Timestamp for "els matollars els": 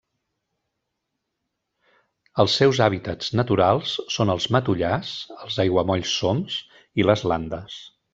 4.35-5.59